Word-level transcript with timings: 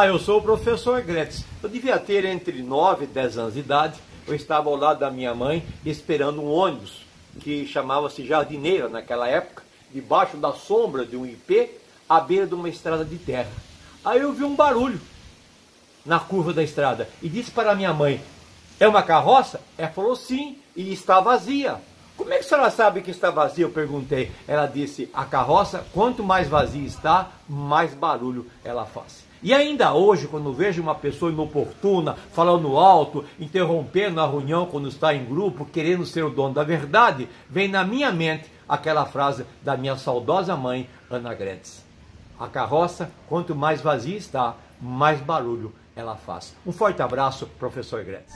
Ah, 0.00 0.06
eu 0.06 0.18
sou 0.20 0.38
o 0.38 0.42
professor 0.42 1.02
Gretz. 1.02 1.44
Eu 1.60 1.68
devia 1.68 1.98
ter 1.98 2.24
entre 2.24 2.62
9 2.62 3.02
e 3.02 3.08
10 3.08 3.36
anos 3.36 3.54
de 3.54 3.58
idade. 3.58 3.98
Eu 4.28 4.34
estava 4.36 4.70
ao 4.70 4.76
lado 4.76 5.00
da 5.00 5.10
minha 5.10 5.34
mãe 5.34 5.66
esperando 5.84 6.40
um 6.40 6.48
ônibus 6.48 7.04
que 7.40 7.66
chamava-se 7.66 8.24
Jardineira 8.24 8.88
naquela 8.88 9.26
época, 9.26 9.64
debaixo 9.92 10.36
da 10.36 10.52
sombra 10.52 11.04
de 11.04 11.16
um 11.16 11.26
IP, 11.26 11.68
à 12.08 12.20
beira 12.20 12.46
de 12.46 12.54
uma 12.54 12.68
estrada 12.68 13.04
de 13.04 13.18
terra. 13.18 13.50
Aí 14.04 14.20
eu 14.20 14.32
vi 14.32 14.44
um 14.44 14.54
barulho 14.54 15.00
na 16.06 16.20
curva 16.20 16.52
da 16.52 16.62
estrada 16.62 17.08
e 17.20 17.28
disse 17.28 17.50
para 17.50 17.74
minha 17.74 17.92
mãe: 17.92 18.20
É 18.78 18.86
uma 18.86 19.02
carroça? 19.02 19.60
Ela 19.76 19.88
falou 19.88 20.14
sim 20.14 20.58
e 20.76 20.92
está 20.92 21.18
vazia. 21.18 21.80
Como 22.28 22.34
é 22.34 22.40
que 22.40 22.44
a 22.44 22.48
senhora 22.50 22.70
sabe 22.70 23.00
que 23.00 23.10
está 23.10 23.30
vazia? 23.30 23.64
Eu 23.64 23.70
perguntei. 23.70 24.30
Ela 24.46 24.66
disse: 24.66 25.08
A 25.14 25.24
carroça, 25.24 25.82
quanto 25.94 26.22
mais 26.22 26.46
vazia 26.46 26.86
está, 26.86 27.30
mais 27.48 27.94
barulho 27.94 28.44
ela 28.62 28.84
faz. 28.84 29.24
E 29.42 29.54
ainda 29.54 29.94
hoje, 29.94 30.28
quando 30.28 30.52
vejo 30.52 30.82
uma 30.82 30.94
pessoa 30.94 31.32
inoportuna, 31.32 32.16
falando 32.34 32.76
alto, 32.76 33.24
interrompendo 33.40 34.20
a 34.20 34.28
reunião 34.28 34.66
quando 34.66 34.88
está 34.88 35.14
em 35.14 35.24
grupo, 35.24 35.64
querendo 35.64 36.04
ser 36.04 36.22
o 36.22 36.28
dono 36.28 36.52
da 36.52 36.62
verdade, 36.62 37.26
vem 37.48 37.66
na 37.66 37.82
minha 37.82 38.12
mente 38.12 38.52
aquela 38.68 39.06
frase 39.06 39.46
da 39.62 39.74
minha 39.74 39.96
saudosa 39.96 40.54
mãe, 40.54 40.86
Ana 41.10 41.32
Gretz. 41.32 41.82
A 42.38 42.46
carroça, 42.46 43.10
quanto 43.26 43.54
mais 43.54 43.80
vazia 43.80 44.18
está, 44.18 44.54
mais 44.78 45.18
barulho 45.18 45.72
ela 45.96 46.14
faz. 46.14 46.54
Um 46.66 46.72
forte 46.72 47.00
abraço, 47.00 47.46
professor 47.58 48.04
Gretz. 48.04 48.26